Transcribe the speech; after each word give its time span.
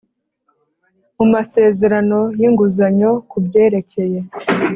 mu 1.17 1.25
masezerano 1.33 2.19
y 2.39 2.43
inguzanyo 2.47 3.11
ku 3.29 3.37
byerekeye 3.45 4.19